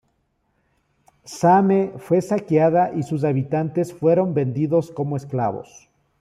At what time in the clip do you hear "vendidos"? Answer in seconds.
4.33-4.89